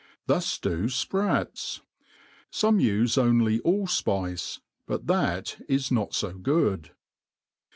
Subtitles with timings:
[0.25, 1.81] Thus do fprats.
[2.49, 6.89] Some ufe only all fpice, .but that is not (o good.